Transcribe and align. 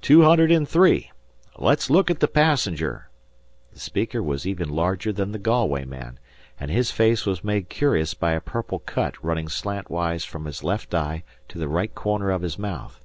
"Two 0.00 0.22
hundred 0.22 0.50
and 0.50 0.66
three. 0.66 1.10
Let's 1.58 1.90
look 1.90 2.10
at 2.10 2.20
the 2.20 2.26
passenger!" 2.26 3.10
The 3.74 3.80
speaker 3.80 4.22
was 4.22 4.46
even 4.46 4.70
larger 4.70 5.12
than 5.12 5.32
the 5.32 5.38
Galway 5.38 5.84
man, 5.84 6.18
and 6.58 6.70
his 6.70 6.90
face 6.90 7.26
was 7.26 7.44
made 7.44 7.68
curious 7.68 8.14
by 8.14 8.32
a 8.32 8.40
purple 8.40 8.78
cut 8.78 9.22
running 9.22 9.48
slant 9.48 9.90
ways 9.90 10.24
from 10.24 10.46
his 10.46 10.64
left 10.64 10.94
eye 10.94 11.22
to 11.48 11.58
the 11.58 11.68
right 11.68 11.94
corner 11.94 12.30
of 12.30 12.40
his 12.40 12.58
mouth. 12.58 12.98